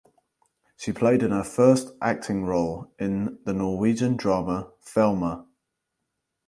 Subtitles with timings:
[0.77, 5.45] She played her first acting role in the Norwegian drama "Thelma".